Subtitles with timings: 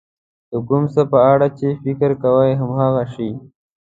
[0.51, 3.29] د کوم څه په اړه چې فکر کوئ هماغه شی.